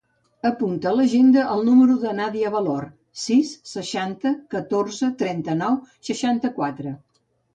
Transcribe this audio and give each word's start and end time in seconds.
Apunta 0.49 0.87
a 0.91 0.93
l'agenda 0.99 1.41
el 1.55 1.59
número 1.67 1.97
de 2.03 2.07
la 2.07 2.13
Nàdia 2.19 2.51
Valor: 2.55 2.87
sis, 3.25 3.51
seixanta, 3.73 4.31
catorze, 4.55 5.11
trenta-nou, 5.21 5.77
seixanta-quatre. 6.09 6.95